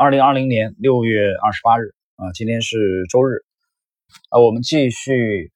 [0.00, 3.44] 二零二零年六月二十八日啊，今天是周日。
[4.28, 5.50] 啊，我们继续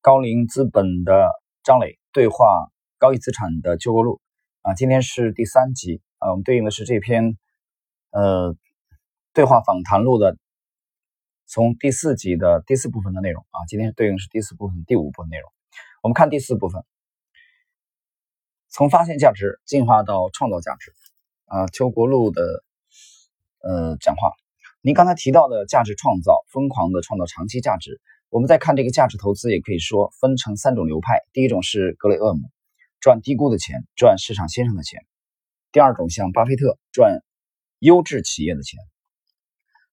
[0.00, 1.28] 高瓴资本的
[1.64, 4.20] 张磊对话高毅资产的旧过录。
[4.60, 7.36] 啊，今天是第三集啊，我们对应的是这篇
[8.12, 8.54] 呃
[9.34, 10.36] 对话访谈录的
[11.46, 13.44] 从第四集的第四部分的内容。
[13.50, 15.50] 啊，今天对应是第四部分第五部分内容，
[16.04, 16.84] 我们看第四部分，
[18.68, 20.92] 从发现价值进化到创造价值。
[21.46, 22.62] 啊，邱国禄的。
[23.62, 24.32] 呃，讲话，
[24.80, 28.00] 您刚才提到的价值创造，疯狂的创造长期价值。
[28.28, 31.20] 我们再看这个价值投资，也可以说分成三种流派。
[31.32, 32.40] 第一种是格雷厄姆，
[32.98, 35.00] 赚低估的钱，赚市场先生的钱；
[35.70, 37.20] 第二种像巴菲特，赚
[37.78, 38.80] 优质企业的钱。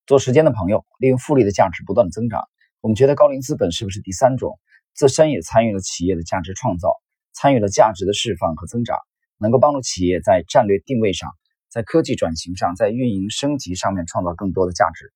[0.07, 2.41] 做时间的朋友，利用复利的价值不断的增长。
[2.81, 4.57] 我们觉得高瓴资本是不是第三种，
[4.95, 6.95] 自身也参与了企业的价值创造，
[7.33, 8.97] 参与了价值的释放和增长，
[9.37, 11.29] 能够帮助企业在战略定位上。
[11.69, 15.13] 在科技转型上，在运营升级上面创造更多的价值，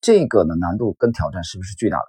[0.00, 2.04] 这个呢难度跟挑战是不是巨大的？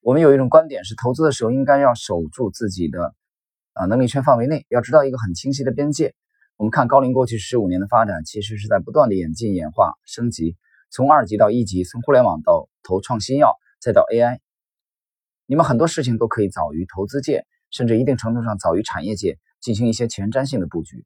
[0.00, 3.14] 我们有一种观点是，投资的时候应该要守住自己的
[3.74, 6.14] 啊能力圈范围内，要知道一个很清晰的边界。
[6.56, 10.56] 我们看高瓴过去十五年的发展，其实是在不断的演进、演化、升级，
[10.90, 14.38] 从二级到一级，从互联网到投创新药，再到 AI，
[15.46, 19.38] 你们很多事情都可以早于投资界，甚至一定程度上早于产业界。
[19.60, 21.04] 进行一些前瞻性的布局，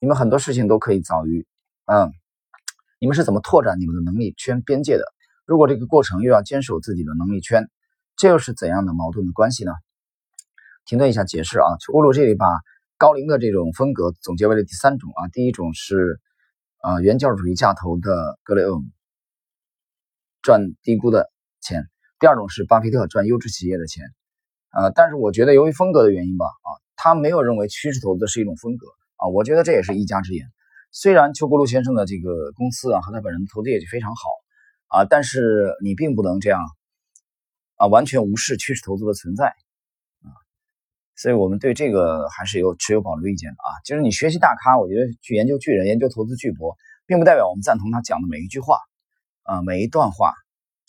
[0.00, 1.46] 你们很多事情都可以早于，
[1.84, 2.12] 嗯，
[2.98, 5.04] 你们是怎么拓展你们的能力圈边界的？
[5.44, 7.68] 如果这个过程又要坚守自己的能力圈，
[8.16, 9.72] 这又是怎样的矛盾的关系呢？
[10.86, 12.46] 停顿一下解释啊，乌鲁这里把
[12.96, 16.20] 高龄的这种风格总结为了第三种啊，第一种是
[16.78, 18.84] 啊原教旨主义架头的格雷厄姆
[20.40, 21.30] 赚低估的
[21.60, 24.06] 钱，第二种是巴菲特赚优质企业的钱，
[24.70, 26.70] 呃，但是我觉得由于风格的原因吧，啊。
[27.00, 30.44] 他没有认为趋势投资是一种风格啊，我觉得这也是一家之言。
[30.90, 34.22] 虽然邱国禄先生的这个公司啊和他本人投资业绩非常好
[34.88, 36.60] 啊，但是你并不能这样
[37.76, 40.34] 啊完全无视趋势投资的存在啊。
[41.14, 43.70] 所以我们对这个还是有持有保留意见的啊。
[43.84, 48.78] 就是你学习大咖，我觉得去研究巨人、研究投资巨博，并不代表我们赞同他讲的每一句话
[49.44, 50.34] 啊、每一段话，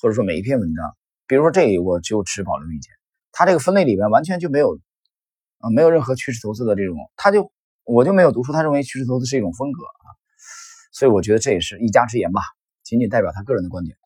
[0.01, 0.97] 或者说每一篇文章。
[1.27, 2.91] 比如说这里我就持保留意见，
[3.31, 4.79] 他这个分类里面完全就没有。
[5.59, 7.51] 啊，没有任何趋势投资的这种，他就
[7.85, 10.07] 我就没有读出他认为趋势投资是一种风格啊，
[10.91, 12.41] 所以我觉得这也是一家之言吧，
[12.83, 13.97] 仅仅代表他个人的观点。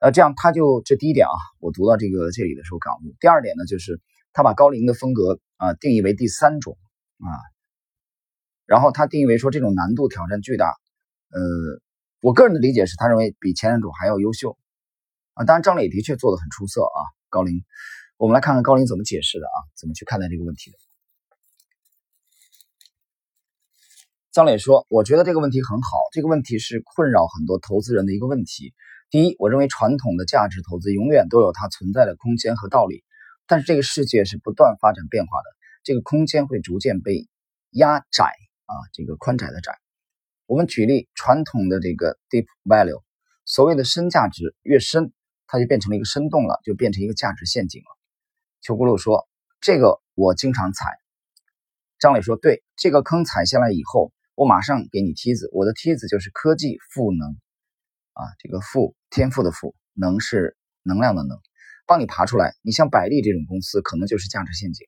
[0.00, 3.16] 呃，这样他就这第一点啊，我读到这个这里的时候感悟。
[3.18, 4.00] 第二点呢，就是
[4.32, 6.78] 他把高龄的风格啊定义为第三种
[7.18, 7.26] 啊，
[8.64, 10.66] 然后他定义为说这种难度挑战巨大。
[11.30, 11.40] 呃，
[12.20, 14.56] 我个人的理解是他认为比前两种还要优秀
[15.34, 17.64] 啊，当然张磊的确做的很出色啊，高龄。
[18.18, 19.58] 我们来看看高林怎么解释的啊？
[19.76, 20.76] 怎么去看待这个问题的？
[24.32, 28.74] 张磊说：“我觉得这个问题很好，这个问题是困扰很多投资人的一个问题。
[29.08, 33.04] 第一，我认为传统的价值投资永远都有它存在的空间和道理，
[33.46, 35.44] 但是这个世界是不断发展变化的，
[35.84, 37.28] 这个空间会逐渐被
[37.70, 38.24] 压窄
[38.66, 39.78] 啊，这个宽窄的窄。
[40.46, 43.00] 我们举例，传统的这个 deep value，
[43.44, 45.12] 所谓的深价值越深，
[45.46, 47.97] 它就变成了一个深洞了，就变成一个价值陷阱了。”
[48.60, 49.28] 邱轱辘说
[49.60, 50.84] ：“这个我经常踩。”
[51.98, 55.48] 张磊说：“对，这个坑踩下来以后，我马上给你梯子。
[55.52, 57.30] 我的梯子就是科技赋能
[58.12, 61.38] 啊，这个赋天赋的赋，能是能量的能，
[61.86, 62.54] 帮你爬出来。
[62.62, 64.86] 你像百利这种公司，可能就是价值陷阱。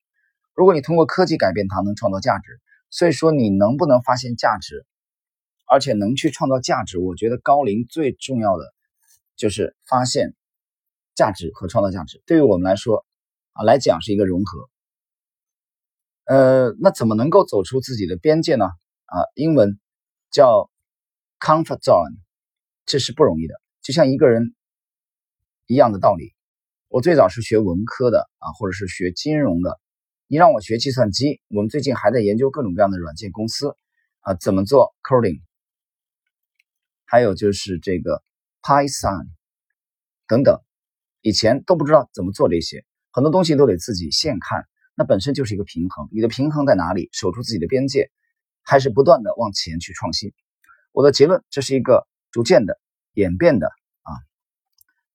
[0.55, 2.61] 如果你通过科技改变它，能创造价值。
[2.91, 4.85] 所以说，你能不能发现价值，
[5.67, 6.99] 而且能去创造价值？
[6.99, 8.65] 我觉得高龄最重要的
[9.37, 10.35] 就是发现
[11.15, 12.23] 价值和创造价值。
[12.27, 13.05] 对于我们来说。”
[13.65, 14.69] 来讲是一个融合。
[16.25, 18.66] 呃，那怎么能够走出自己的边界呢？
[19.06, 19.78] 啊，英文
[20.31, 20.71] 叫
[21.41, 22.19] comfort zone，
[22.87, 23.54] 这是不容易的。
[23.82, 24.54] 就像一个人
[25.66, 26.34] 一样的道理。
[26.88, 29.81] 我最早是学文科的啊，或者是学金融的。
[30.27, 33.77] 你让我学计算机，我们最近还在研究各种各样的软件公司
[34.21, 35.41] 啊，怎么做 coding，
[37.04, 38.22] 还有就是这个
[38.63, 39.28] Python
[40.27, 40.60] 等等，
[41.21, 42.84] 以前都不知道怎么做这些。
[43.12, 46.09] 很多东西都得自己现看，那本身就是一个平衡。
[46.12, 47.09] 你的平衡在哪里？
[47.12, 48.10] 守住自己的边界，
[48.62, 50.33] 还是不断的往前去创新？
[50.92, 52.78] 我的结论，这是一个逐渐的
[53.15, 53.66] 演变的
[54.03, 54.10] 啊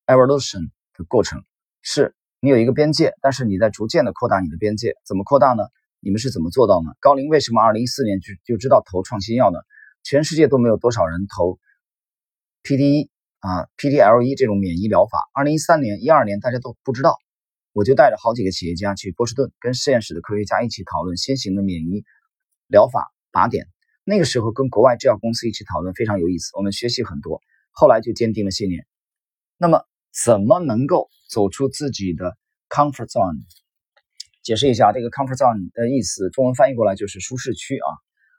[0.08, 1.44] ，evolution 的过程。
[1.82, 4.96] 是你有一个边界，但是你在逐渐的扩大你的边界。
[5.06, 5.64] 怎么扩大呢？
[6.00, 6.92] 你们是怎么做到呢？
[7.00, 9.60] 高龄为什么二零一四年就就知道投创新药呢？
[10.04, 11.60] 全世界都没有多少人投
[12.64, 13.10] PDE
[13.40, 15.20] 啊，PDLE 这种免疫疗法。
[15.34, 17.18] 二零一三年、一二年大家都不知道。
[17.76, 22.06] 我就带着好几个企业家去波士顿，跟实验室的科学家一起讨论新型的免疫
[22.68, 23.68] 疗法靶点。
[24.06, 27.42] 那个时候跟国外制药公司一起讨论非常有意思，我们学习很多，
[27.72, 28.88] 后来就坚定了信念。
[29.58, 29.84] 那么
[30.24, 32.38] 怎么能够走出自己的
[32.70, 33.42] comfort zone？
[34.42, 37.90] 解释一下，这个 comfort zone 的意思，中文翻译过来就是舒适区啊，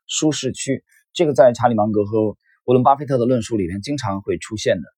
[0.06, 0.83] 舒适区。
[1.12, 4.88] 这个在查理芒格和沃伦巴菲特的论述里面经常会出现的，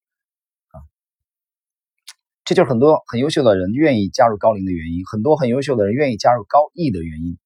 [2.49, 7.37] 这就是很多很优秀的人愿意加入高龄的原因，很多很优秀的人愿意加入高毅的原因，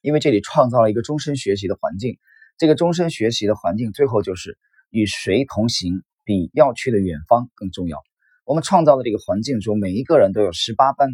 [0.00, 2.18] 因为这里创造了一个终身学习的环境。
[2.58, 4.58] 这个终身学习的环境，最后就是
[4.90, 7.98] 与谁同行比要去的远方更重要。
[8.44, 11.10] 我们创造的这个环境中，每一个人都有十八般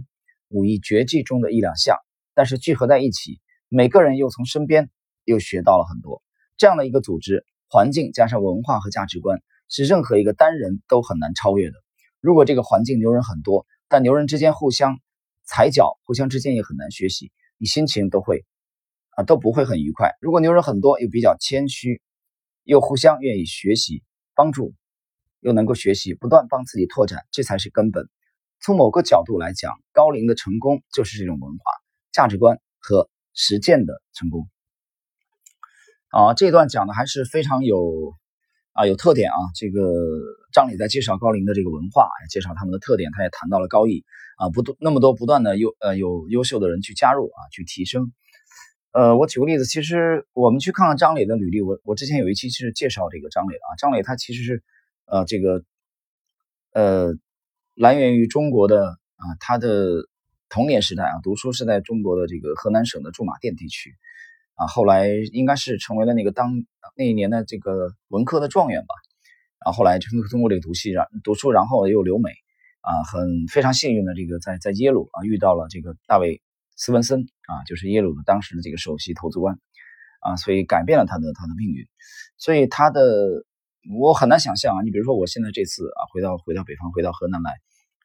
[0.48, 1.98] 武艺绝技中的一两项，
[2.34, 4.88] 但是聚合在一起，每个人又从身边
[5.26, 6.22] 又学到了很多。
[6.56, 11.74] 这样的一个组织环境加上文化和价值观，是任何一个单人都很难超越的。
[12.20, 14.98] 如果这个环境牛人很多，但牛人之间互相
[15.44, 18.44] 踩脚，互相之间也很难学习，你心情都会
[19.10, 20.16] 啊都不会很愉快。
[20.20, 22.02] 如果牛人很多又比较谦虚，
[22.64, 24.02] 又互相愿意学习
[24.34, 24.74] 帮助，
[25.40, 28.08] 又能够学习不断帮自己拓展，这才是根本。
[28.60, 31.72] 从某个角度来讲，高龄的成功就是这种文化、
[32.12, 34.48] 价值观和实践的成功。
[36.08, 38.14] 啊，这段讲的还是非常有
[38.78, 39.38] 啊有特点啊。
[39.56, 39.82] 这个
[40.52, 44.04] 张磊在介绍高龄的这个文化，介绍他们的特点，他也谈到了高毅
[44.36, 48.12] 啊，不那么多不断的优呃有优秀的人去加入啊，去提升。
[48.92, 54.62] 呃，我举个例子，其实我们去看看张磊的履历，我我之前有一期是介绍这个张磊啊，张磊他其实是
[55.06, 55.62] 呃这个
[56.72, 57.14] 呃
[57.74, 60.06] 来源于中国的啊，他的
[60.48, 63.94] 童年时代啊，读书是在中国的这个河南省的驻马店地区。
[64.58, 66.50] 啊，后来应该是成为了那个当
[66.96, 68.94] 那一年的这个文科的状元吧。
[69.64, 72.30] 然后后来通通过这个读戏，然读书，然后又留美，
[72.80, 76.42] 啊，很非常幸运的这个在在耶鲁啊遇到了这个大卫
[76.76, 79.58] 斯文森啊，就是耶鲁的当时的这个首席投资官，
[80.20, 81.86] 啊，所以改变了他的他的命运。
[82.36, 83.44] 所以他的
[83.96, 87.52] 我很难想象啊，你比如说我现在这次啊回到回到北方回到河南来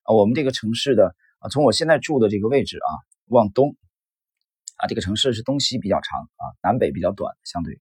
[0.04, 2.90] 啊，我们这个城市的啊从我现在住的这个位置啊
[3.26, 3.76] 往东。
[4.76, 7.80] 啊，这个城市是东西比较长啊，南北比较短，相对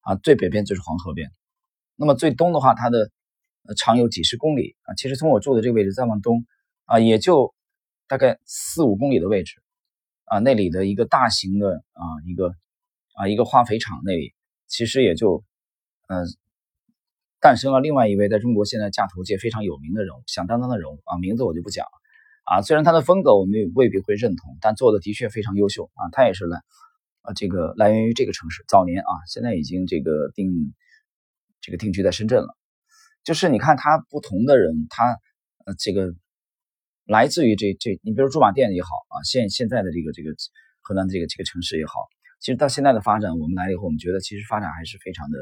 [0.00, 1.30] 啊，最北边就是黄河边。
[1.96, 3.10] 那么最东的话，它的
[3.76, 4.94] 长有几十公里啊。
[4.94, 6.46] 其实从我住的这个位置再往东
[6.86, 7.54] 啊，也就
[8.08, 9.62] 大概四五公里的位置
[10.24, 10.38] 啊。
[10.38, 12.54] 那里的一个大型的啊一个
[13.14, 14.32] 啊一个化肥厂那里，
[14.66, 15.44] 其实也就
[16.08, 16.24] 嗯
[17.38, 21.99] 诞生了另外一位在中国现在架头界非常有名的人物，响当当的人物啊，名字我就不讲了。
[22.50, 26.10] 啊，虽然他的风格我们也未必会认同，但做的的确非常优秀啊。
[26.10, 26.58] 他也是来，
[27.22, 30.50] 啊，这个来源于这个城市，早年啊，现在已经这个定
[31.60, 32.48] 这个定居在深圳了。
[33.22, 35.16] 就是你看他不同的人，他
[35.64, 36.12] 呃这个
[37.06, 40.34] 来自于这这，你比如驻马店也好啊，现现在的这个这个
[40.80, 42.08] 河南的这个这个城市也好，
[42.40, 45.38] 其实到现在的发展，我们来了以后，我们觉得其实发展还是非常的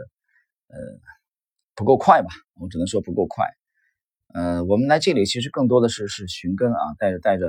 [0.67, 0.77] 呃
[1.75, 2.29] 不够快吧，
[2.61, 3.47] 我只能说不够快。
[4.35, 7.47] 呃，我们来这里其实更多的是是寻根啊，带着带着，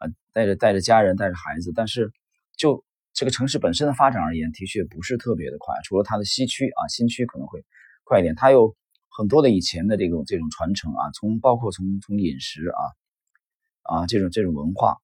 [0.00, 1.72] 呃，带着带着家人，带着孩子。
[1.76, 2.10] 但是
[2.56, 5.74] 就这个城市本身的发展而言，的确不是特别的快。
[5.84, 7.64] 除了它的西区啊，新区可能会
[8.02, 8.34] 快一点。
[8.34, 8.74] 它有
[9.10, 12.80] 很多的以前的这种这种传承啊，从包括从从饮食啊
[13.82, 14.96] 啊这种这种文化。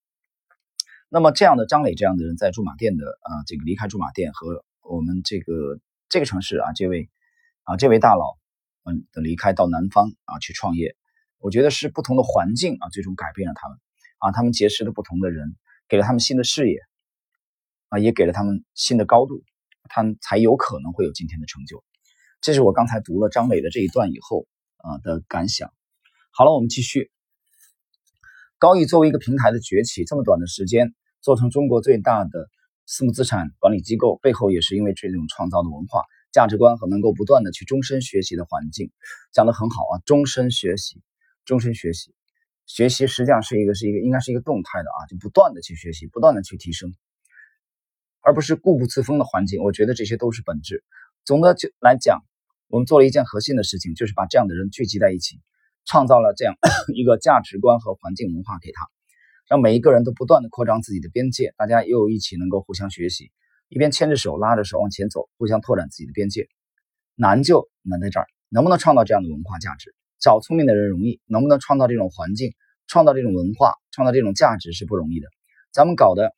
[1.10, 5.78] 那么这样的张磊这样的人在驻马店的啊，这个离开驻马店和我们这个
[6.08, 7.10] 这个城市啊，这位
[7.64, 8.38] 啊这位大佬
[8.84, 10.96] 嗯的离开到南方啊去创业。
[11.42, 13.76] 我觉得是不同的环境啊，最终改变了他们
[14.18, 15.56] 啊，他们结识了不同的人，
[15.88, 16.78] 给了他们新的视野
[17.88, 19.42] 啊，也给了他们新的高度，
[19.88, 21.82] 他们才有可能会有今天的成就。
[22.40, 24.46] 这是我刚才读了张磊的这一段以后
[24.76, 25.72] 啊的感想。
[26.30, 27.10] 好了，我们继续。
[28.58, 32.48] 高毅作为一个平台的崛起，这么短的时间做成中国最大的
[32.86, 38.92] 私募资产管理机构，背后也是因为这种创造的文化、价值观和能够不断的去终身学习的环境，
[39.32, 41.02] 讲得很好啊，终身学习。
[41.44, 42.14] 终身学习，
[42.66, 46.94] 学习实际上是一个是一个应该是一个动态的啊，就不断的去学习，不断的去提升，
[48.20, 49.62] 而不是固步自封的环境。
[49.62, 50.84] 我觉得这些都是本质。
[51.24, 52.22] 总的就来讲，
[52.68, 55.40] 我们做了一件核心的事情，就是把这样的人聚集在一起，
[55.84, 56.54] 创造了这样
[56.94, 58.86] 一个价值观和环境文化给他，
[59.48, 63.30] 让每一个人都不断的扩张自己的边界，大家又一起能够互相学习，
[63.68, 66.48] 一边牵着手拉着手往前走，互相拓展自己的边界。
[67.14, 69.94] 难就难在这儿，能不能创造这样的文化价值？
[70.22, 72.54] 找聪明的人容易，能不能创造这种环境、
[72.86, 75.26] 创造这种文化、创造这种价值是不容易的。
[75.72, 76.32] 咱们搞的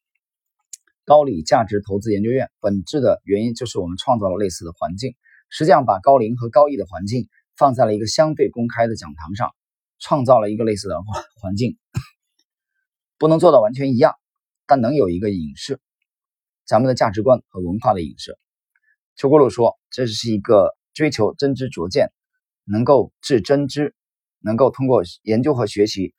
[1.04, 5.14] 高瓴价值投资研究院，本质的原因就是我们创造了类似的环境，
[5.50, 9.54] 实际上把高龄和高毅的环境放在了一个相对公开的讲堂上，
[9.98, 11.76] 创造了一个类似的环 环境，
[13.18, 14.14] 不能做到完全一样，
[14.66, 15.78] 但能有一个影射，
[16.64, 18.38] 咱们的价值观和文化的影射。
[19.14, 22.10] 邱国禄说，这是一个追求真知灼见，
[22.64, 23.94] 能够治真知，
[24.40, 26.14] 能够通过研究和学习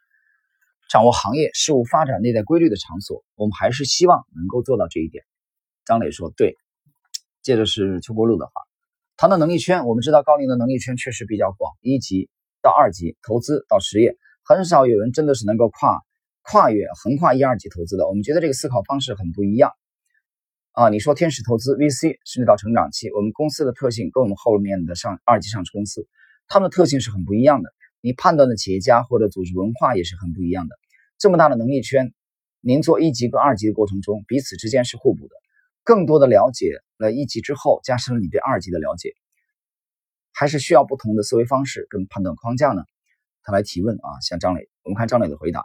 [0.90, 3.24] 掌握行业事物发展内在规律的场所。
[3.36, 5.24] 我们还是希望能够做到这一点。
[5.86, 6.56] 张磊说：“对。”
[7.42, 8.52] 接着是邱国禄的话，
[9.18, 12.30] 谈到能力圈，我们知道高龄的能力圈确实比较广，一级
[12.62, 16.02] 到二级投资到实业，很少有人真的是能够跨
[16.42, 18.08] 跨越横跨一二级投资的。
[18.08, 19.72] 我们觉得这个思考方式很不一样
[20.72, 20.90] 啊！
[20.90, 26.08] 你说天使投资 VC 甚至到成长期，我们公司的特性跟我们后面的上二级上市公司，
[26.48, 27.74] 他们的特性是很不一样的。
[28.02, 30.76] 你判断的企业家或者组织文化也是很不一样的。
[31.18, 32.14] 这么大的能力圈，
[32.62, 35.36] 您做一级跟二级的过程中，彼此之间是互补的。
[35.84, 39.14] 更多的了解了一级之后，加深了你对二级的了解，
[40.34, 42.84] 还是需要不同的思维方式跟判断框架呢？
[43.44, 45.64] 他来提问啊，像张磊，我们看张磊的回答。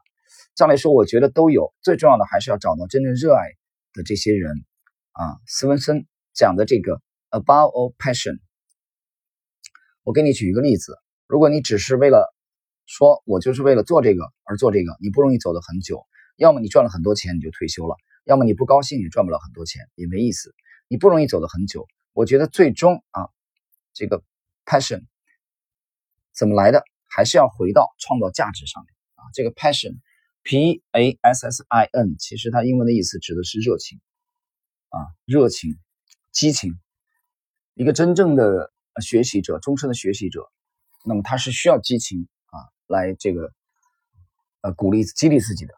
[0.54, 3.48] 张磊说：“我觉得都有，最重要的还是要找到真正热爱
[3.94, 4.52] 的这些人
[5.12, 8.38] 啊。”斯文森讲的这个 “above all passion”，
[10.02, 12.32] 我给你举一个例子：如果你只是为了
[12.86, 16.06] 说我就是为了做这个而做这个，你不容易走得很久。
[16.36, 17.96] 要么你赚了很多钱你就退休了。
[18.24, 20.54] 要么你不高兴，也赚不了很多钱，也没意思，
[20.88, 21.86] 你不容易走得很久。
[22.12, 23.28] 我觉得最终啊，
[23.92, 24.22] 这个
[24.64, 25.04] passion
[26.32, 29.24] 怎么来的，还是要回到创造价值上面啊。
[29.34, 34.00] 这个 passion，p a s s i n，其实它英文的意思指的是热情
[34.90, 35.78] 啊，热情、
[36.30, 36.78] 激情。
[37.74, 40.46] 一个真正的学习者，终身的学习者，
[41.04, 42.56] 那么他是需要激情啊，
[42.86, 43.52] 来这个
[44.62, 45.74] 呃鼓励、激励自己的。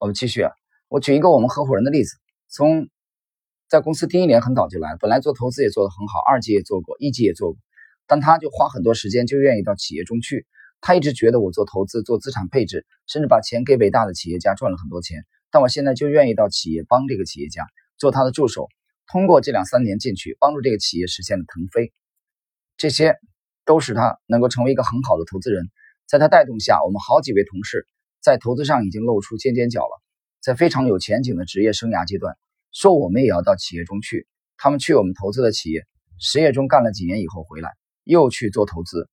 [0.00, 0.52] 我们继续啊。
[0.88, 2.16] 我举一个我们合伙人的例子，
[2.48, 2.88] 从
[3.68, 7.58] 在公司第一年很早就来，本来做投资也做得很好，二级也做过，一级也做过，
[8.06, 10.46] 但他就花很多时间，就愿意到企业中去。
[10.80, 15.26] 他一直觉得我做投资、做资产配置，甚至把钱给伟大的企业家赚了很多钱。
[15.50, 17.66] 但我现在就愿意到企业帮这个企业家
[17.98, 18.68] 做他的助手，
[19.12, 21.92] 通过这两三年进去，帮助这个企业实现了腾飞。
[22.78, 23.18] 这些
[23.66, 25.68] 都使他能够成为一个很好的投资人。
[26.06, 27.86] 在他带动下，我们好几位同事
[28.22, 30.02] 在投资上已经露出尖尖角了。
[30.40, 32.38] 在非常有前景的职业生涯阶段，
[32.72, 34.26] 说我们也要到企业中去。
[34.56, 35.86] 他们去我们投资的企业
[36.18, 37.70] 实业中干了几年以后回来，
[38.04, 39.10] 又去做投资。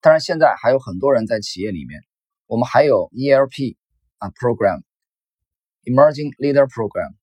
[0.00, 2.00] 当然，现在还有很多人在企业里面。
[2.46, 3.76] 我们还有 ELP
[4.18, 7.14] 啊 Program，Emerging Leader Program，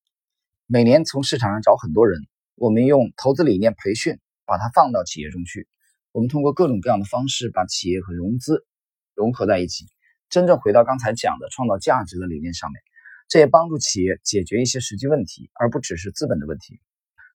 [0.68, 2.22] 每年从市场上找很多人，
[2.56, 5.68] 我们用投资理念培训，把它放到企业中去。
[6.12, 8.66] 我们通过各种各样的方式，把企业和融资
[9.14, 9.86] 融合在一起，
[10.30, 12.82] 真正回到刚才讲的创造价值的理念上面。
[13.28, 16.80] 这也帮助企业解决一些实际问题，而不只是资本的问题。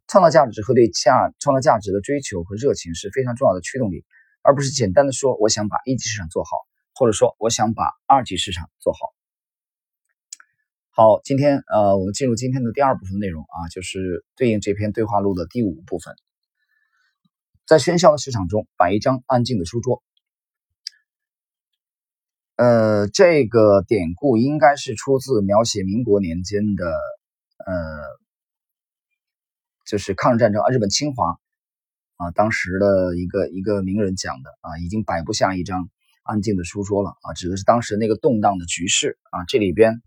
[0.08, 4.04] 创造价值和对价创造价值的追求和热情是非常重要的驱动力，
[4.42, 6.50] 而不是简单的说我想把一级市场做好，
[6.94, 8.98] 或者说我想把二级市场做好。
[10.90, 16.14] 好，今天呃，我们进入今天的第二部分内容啊，就是对应这篇对话录的第五部分。
[17.72, 20.02] 在喧嚣的市场中，摆一张安静的书桌。
[22.56, 26.84] 呃，这个典故应该是出自描写民国年间的，
[27.64, 27.72] 呃，
[29.86, 31.38] 就是抗日战争啊，日本侵华
[32.18, 35.88] 啊，当时的一个一个名人讲的啊，已经摆不下一张
[36.24, 39.46] 安静的书桌了啊，指的是当时那个动荡的局势啊。
[39.48, 40.02] 这里边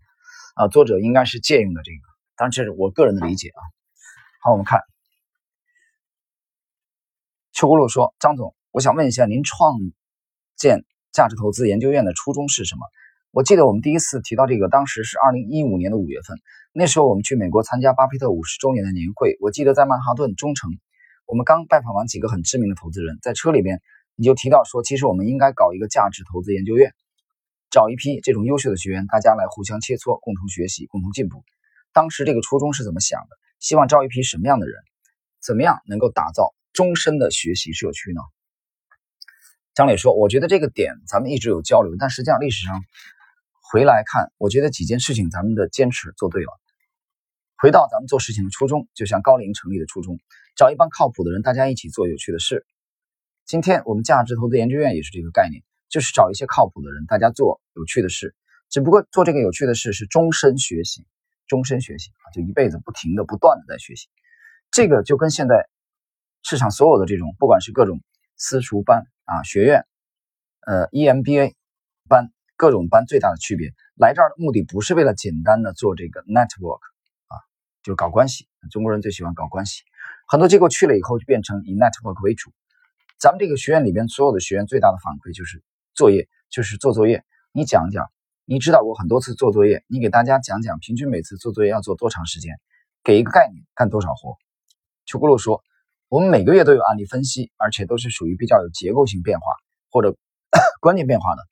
[0.54, 1.98] 啊，作者应该是借用的这个，
[2.36, 3.60] 当然这是我个人的理解啊。
[4.40, 4.82] 好，我们看，
[7.56, 9.78] 邱国禄说：“张总，我想问一下，您创
[10.58, 12.80] 建？”价值投资研究院的初衷是什么？
[13.30, 16.36] 我记得我们第一次提到这个，当时是二零一五年的五月份，
[16.74, 19.38] 那时候我们去美国参加巴菲特五十周年的年会。
[19.40, 20.70] 我记得在曼哈顿中城，
[21.24, 23.80] 我们刚拜访完几个很知名的投资人，在车里边
[24.16, 26.92] 你就提到说，其实我们应该搞一个价值投资研究院，
[27.70, 31.42] 找一批这种优秀的学员，大家来互相切磋，共同学习，共同进步。
[31.94, 33.28] 当时这个初衷是怎么想的？
[33.60, 34.76] 希望招一批什么样的人？
[35.40, 38.20] 怎么样能够打造终身的学习社区呢？
[39.72, 42.84] 张磊说：“我觉得这个点咱们一直有交流，但实际上历史上
[43.72, 46.50] 回来看，我觉得几件事情咱们的坚持做对了。
[47.56, 50.18] 回到咱们做事情的初衷，就像高龄成立的初衷，
[50.54, 52.66] 找一帮靠谱的人，大家一起做有趣的事。
[53.46, 58.34] 今天我们价值投资研究院也是这个概念，就是找一些靠谱的人，大家做有趣的事。
[58.68, 61.06] 只不过做这个有趣的事是终身学习，
[61.46, 64.08] 终身学习啊，就一辈子不停的、不断的在学习。
[64.70, 65.66] 这个就跟现在
[66.48, 68.00] 市场所有的这种，不管是各种
[68.36, 69.84] 私塾班。”啊，学院，
[70.60, 71.54] 呃，EMBA
[72.08, 76.78] 班各种班最大的区别，来这儿的目的不是为了简单的做这个 network
[77.26, 77.34] 啊，
[77.82, 78.46] 就是搞关系。
[78.70, 79.82] 中国人最喜欢搞关系，
[80.28, 82.52] 很多机构去了以后就变成以 network 为主。
[83.18, 85.60] 咱们这个学院里边所有的学员最大的反馈就是
[85.92, 87.24] 作业，就是做作业。
[87.50, 88.08] 你讲讲，
[88.44, 92.60] 你指导过很多次做作业，你给大家讲讲，平均每次做作业要做多长时间？
[93.02, 94.36] 给一个概念，干多少活？
[95.04, 95.64] 邱国禄说，
[96.08, 99.46] 我们每个月都有案例分析，而且都是属于比较有结构性变化
[99.90, 100.16] 或者
[100.80, 101.42] 关键变化的，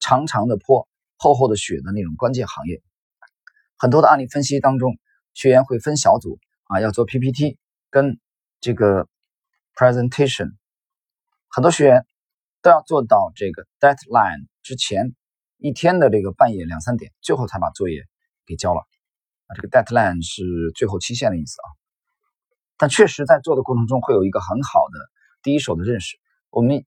[0.00, 0.88] 长长的坡、
[1.18, 2.80] 厚厚的雪的那种关键行业。
[3.76, 4.98] 很多的案例分析当中，
[5.34, 6.38] 学员会分小组
[6.68, 7.58] 啊，要做 PPT
[7.90, 8.18] 跟
[8.60, 9.06] 这个
[9.74, 10.52] presentation，
[11.48, 12.06] 很多学员
[12.62, 15.14] 都要做到这个 deadline 之前
[15.58, 18.02] 一天的这个半夜两三点，最后才把作业
[18.46, 18.80] 给交了
[19.48, 19.54] 啊。
[19.54, 21.68] 这个 deadline 是最后期限的意思啊。
[22.78, 24.98] 但确实在做的过程中会有一个很好的
[25.42, 26.16] 第一手的认识。
[26.50, 26.84] 我们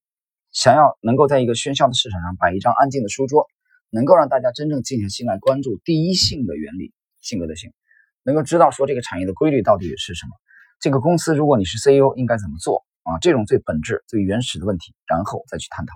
[0.51, 3.45] 想要能够在一个喧嚣的市场上摆一张安静的书桌，
[3.89, 7.71] 能够让大家真正静下心来关注第一性的原理，性格的性，
[8.23, 10.31] 能够知道说这个产业的规律到底是什么。
[10.79, 13.19] 这个公司如果你是 CEO 应该怎么做啊？
[13.19, 15.93] 这种最本质、最原始的问题，然后再去探讨。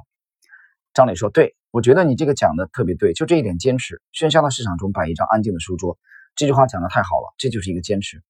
[0.93, 4.01] 张磊说：“对我觉得你这个讲的特别对，就这一点坚持。
[4.13, 5.97] 喧嚣的市场中摆一张安静的书桌，
[6.35, 8.21] 这句话讲的太好了，这就是一个坚持。”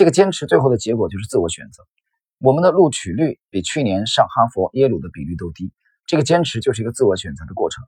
[0.00, 1.86] 这个坚持最后的结果就是自我选择。
[2.38, 5.74] 我们的录取率比去年上哈佛、耶鲁的比率都低。
[6.06, 7.84] 这个坚持就是一个自我选择的过程。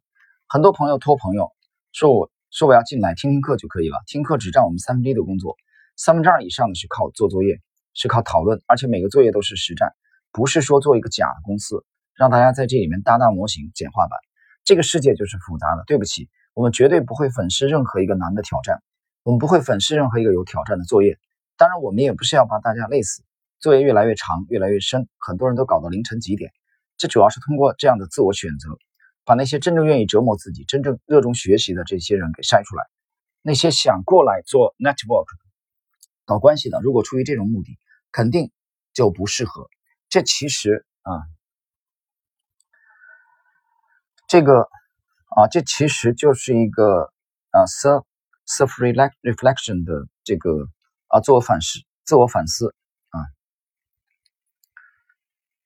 [0.46, 1.52] 很多朋友托朋友
[1.90, 5.56] 说，我说我要进来听听课就可以了，听课只占我们三分之一的工作，
[5.96, 7.62] 三分之二以上的是靠做作业，
[7.94, 9.94] 是靠讨论，而且每个作业都是实战，
[10.32, 11.82] 不是说做一个假的公司，
[12.14, 14.18] 让大家在这里面搭搭模型、简化版。
[14.64, 15.84] 这个世界就是复杂的。
[15.86, 18.82] 对不起，我们绝对不会粉饰任何一个难的挑战，
[19.22, 21.18] 我们不会粉饰任何一个有挑战的作业。
[21.62, 23.22] 当然，我们也不是要把大家累死，
[23.60, 26.50] 作业越来越长，越来越深，很多人都搞到凌晨几点。
[26.96, 28.76] 这主要是通过这样的自我选择，
[29.24, 32.82] 把那些真正愿意折磨自己、真正热衷学习的这些人给筛出来。
[33.42, 35.28] 那些想过来做 network、
[36.24, 37.78] 搞关系的，如果出于这种目的，
[38.10, 38.50] 肯定
[38.92, 39.68] 就不适合。
[40.08, 41.22] 这其实啊，
[44.26, 44.62] 这个
[45.36, 47.12] 啊，这其实就是一个
[47.52, 48.02] 啊 self
[48.48, 48.72] self
[49.22, 50.66] reflection 的这个。
[51.12, 52.74] 啊，自我反思，自我反思
[53.10, 53.20] 啊，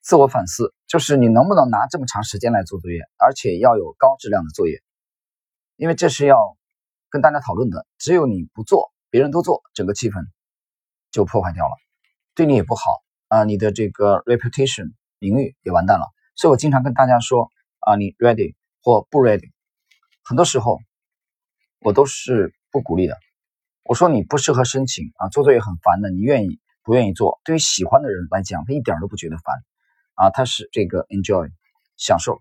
[0.00, 4.82] 自我反思就是你能不能拿这么长时间来做作业，而且要有高质量的作业，
[5.76, 6.58] 因为这是要
[7.10, 7.86] 跟大家讨论的。
[7.96, 10.26] 只有你不做，别人都做，整个气氛
[11.12, 11.76] 就破坏掉了，
[12.34, 12.82] 对你也不好
[13.28, 16.06] 啊，你的这个 reputation 名誉也完蛋了。
[16.34, 19.52] 所以我经常跟大家说啊，你 ready 或不 ready，
[20.24, 20.80] 很多时候
[21.78, 23.16] 我都是不鼓励的。
[23.88, 27.40] 我说你不适合申请啊，做作业很烦的，你愿意不愿意做？
[27.44, 29.54] 对于喜欢的人来讲，他一点都不觉得烦
[30.14, 31.48] 啊，他是这个 enjoy
[31.96, 32.32] 享受；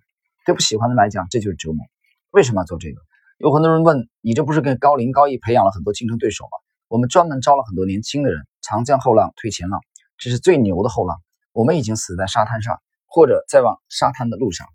[0.43, 1.86] 对不喜欢的来讲，这就是折磨。
[2.31, 2.99] 为什么要做这个？
[3.38, 6.58] 有很多人问你，这不是跟高龄高一培养了很多竞争对手吗？
[6.88, 9.79] 我们专门招了很多年轻的人，长江后浪推前浪，
[10.17, 11.21] 这是最牛的后浪。
[11.51, 14.67] 我们已经死在沙滩上，或者在往沙滩的路上。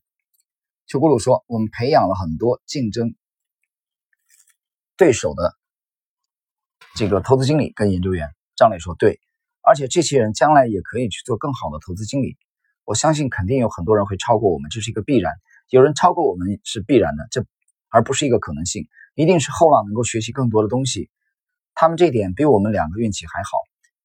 [0.86, 3.16] 邱咕噜说，我们培养了很多竞争
[4.96, 5.58] 对手的。
[7.00, 9.20] 这个投资经理跟研究员，张磊说对，
[9.62, 12.36] 而且这些人将来也可以去做更好的投资经理。
[12.84, 15.32] 我相信肯定有很多人会超过我们，这是一个必然。
[15.70, 17.42] 有人超过我们是必然的，这
[17.88, 21.08] 而不是一个可能性，一定是后浪能够学习更多的东西。
[21.74, 23.48] 他们这点比我们两个运气还好，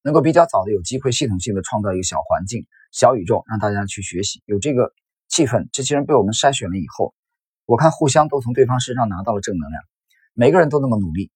[0.00, 4.94] 能够比较早的有机会系统性的创造一个小环境、小宇宙，让大家去学习，有这个
[5.28, 5.68] 气氛。
[5.70, 7.12] 这些人被我们筛选了以后，
[7.66, 9.82] 我看互相都从对方身上拿到了正能量，
[10.32, 11.30] 每个人都那么努力。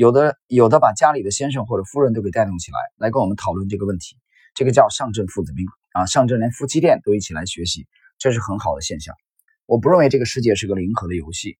[0.00, 4.16] 有的有的把家里的先生或者夫人都给带动起来，来跟我们讨论这个问题，
[4.54, 7.86] 这个叫上阵父子兵啊，上阵连夫妻店都一起来学习，
[8.16, 9.14] 这是很好的现象。
[9.66, 11.58] 我不认为这个世界是个零和的游戏，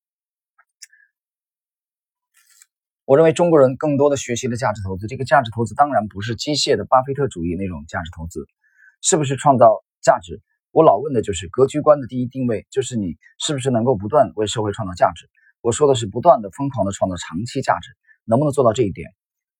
[3.04, 8.46] 我认为中国人更多的学习的价值投资，这个价值投资当然不是机械的巴菲特主义那种价值投资，
[9.02, 10.40] 是不是创造价值？
[10.70, 15.28] 我老问的就是格局观的第一定位，就是你是不是能够不断为社会创造价值？
[15.60, 17.90] 我说的是不断的疯狂的创造长期价值。
[18.24, 19.10] 能不能做到这一点？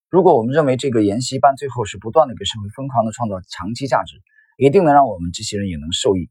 [0.09, 4.17] 如果我们认为这个研习班最后是不断的给社会疯狂的创造长期价值，
[4.57, 6.29] 一定能让我们这些人也能受益。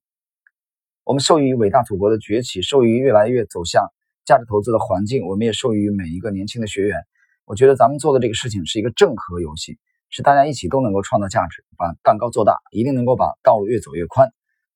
[1.06, 3.88] 我们受益于伟大祖国的崛起，受益于越来越走向
[4.26, 6.98] 价值投资的环境，我们也受益于每一个年轻的学员。
[7.46, 14.30] 我觉得咱们做的这个事情是一个正和游戏，是大家一起都能够创造价值，把蛋糕做大，一定能够把道路越走越宽，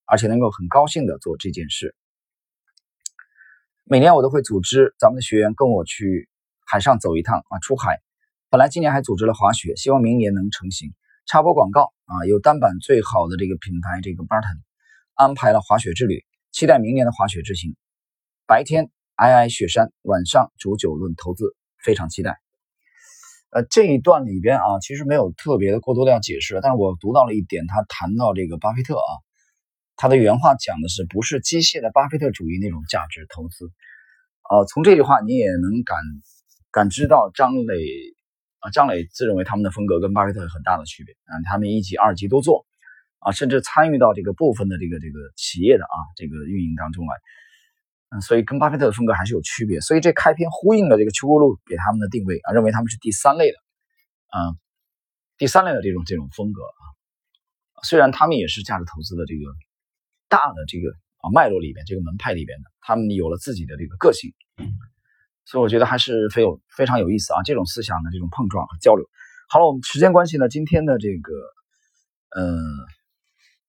[0.06, 1.94] 而且能够很高兴的做这件事。
[3.84, 6.30] 每年我都会组织咱们的学员跟我去。
[6.74, 8.02] 海上走一趟啊，出海。
[8.50, 10.92] 本来今年还组织了滑雪，希望明年能成行。
[11.28, 14.58] 插播广告啊，有单板最好的这个品牌，这个 Barton
[15.14, 17.76] 安排了滑雪之旅，期待明年的滑雪之行。
[18.48, 22.40] 白天皑皑雪山，晚上煮酒论投资，非常期待。
[23.52, 29.12] 呃，这一段里边啊，其实没有特别的过多的要解释，但是我读到了一点，他谈到这个巴菲特啊，
[29.96, 33.72] 他的原话讲的是不是机械的巴菲特主义那种价值投资？
[34.50, 36.00] 呃，从这句话你也能感。
[36.74, 37.86] 感知到张磊
[38.58, 42.66] 啊，张磊自认为他们的风格跟巴菲特有很大的区别啊，他们一级、二级都做
[43.20, 47.14] 啊，甚至参与到这个部分的这个这个企业的啊这个运营当中来。
[48.10, 49.82] 嗯，所以跟巴菲特的风格还是有区别。
[49.82, 53.58] 所以这开篇呼应了这个邱国路给他们的定位啊，认为他们是第三类的，
[54.30, 54.56] 啊，
[55.38, 56.84] 第三类的这种这种风格啊。
[57.84, 59.46] 虽然他们也是价值投资的这个
[60.28, 64.34] 大的这个啊脉络里边这个门派里边的，他们有了自己的这个个性，
[65.46, 67.44] 所以我觉得还是非有非常有意思啊。
[67.44, 69.06] 这种思想的这种碰撞和交流。
[69.50, 71.34] 好了，我们时间关系呢，今天的这个
[72.36, 72.58] 呃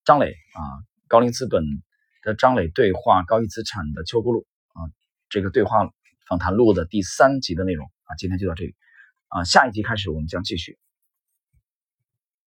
[0.04, 0.60] 张磊啊
[1.08, 1.62] 高瓴资本。
[2.26, 4.88] 的张磊对话高毅资产的邱国路啊，
[5.28, 5.90] 这个对话
[6.26, 8.74] 访谈录的第三集的内容啊，今天就到这里
[9.28, 10.78] 啊，下一集开始我们将继续。